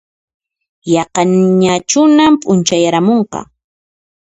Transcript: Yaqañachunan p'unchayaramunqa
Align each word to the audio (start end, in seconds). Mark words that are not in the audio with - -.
Yaqañachunan 0.93 2.33
p'unchayaramunqa 2.41 3.39